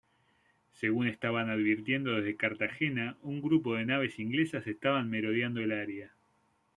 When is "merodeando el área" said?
5.11-6.11